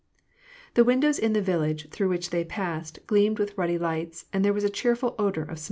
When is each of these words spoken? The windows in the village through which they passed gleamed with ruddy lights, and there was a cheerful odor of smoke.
The 0.73 0.83
windows 0.83 1.19
in 1.19 1.33
the 1.33 1.43
village 1.43 1.89
through 1.91 2.09
which 2.09 2.31
they 2.31 2.43
passed 2.43 3.05
gleamed 3.05 3.37
with 3.37 3.55
ruddy 3.55 3.77
lights, 3.77 4.25
and 4.33 4.43
there 4.43 4.49
was 4.51 4.63
a 4.63 4.67
cheerful 4.71 5.13
odor 5.19 5.43
of 5.43 5.59
smoke. 5.59 5.59